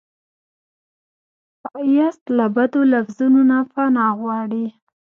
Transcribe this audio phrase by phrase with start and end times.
[1.65, 4.65] ښایست له بدو لفظونو نه پناه غواړي